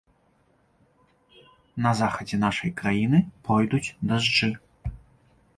На 1.87 1.91
захадзе 2.01 2.35
нашай 2.45 2.71
краіны 2.81 3.23
пройдуць 3.49 3.85
дажджы. 4.09 4.53